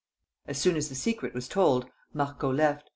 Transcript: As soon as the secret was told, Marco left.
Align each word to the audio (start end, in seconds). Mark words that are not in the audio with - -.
As 0.47 0.57
soon 0.59 0.77
as 0.77 0.89
the 0.89 0.95
secret 0.95 1.35
was 1.35 1.47
told, 1.47 1.87
Marco 2.11 2.51
left. 2.51 2.89